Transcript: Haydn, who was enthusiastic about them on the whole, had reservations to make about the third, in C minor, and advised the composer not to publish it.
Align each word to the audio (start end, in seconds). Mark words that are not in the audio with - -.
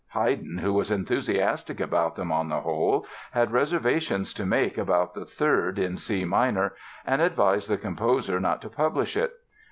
Haydn, 0.13 0.57
who 0.57 0.73
was 0.73 0.89
enthusiastic 0.89 1.79
about 1.79 2.15
them 2.15 2.31
on 2.31 2.49
the 2.49 2.61
whole, 2.61 3.05
had 3.33 3.51
reservations 3.51 4.33
to 4.33 4.47
make 4.47 4.75
about 4.75 5.13
the 5.13 5.25
third, 5.25 5.77
in 5.77 5.95
C 5.95 6.25
minor, 6.25 6.73
and 7.05 7.21
advised 7.21 7.69
the 7.69 7.77
composer 7.77 8.39
not 8.39 8.63
to 8.63 8.69
publish 8.69 9.15
it. 9.15 9.31